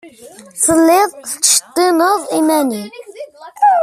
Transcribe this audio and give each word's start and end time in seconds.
Telliḍ 0.63 1.09
tettceṭṭineḍ 1.29 2.21
iman-nnem. 2.39 2.89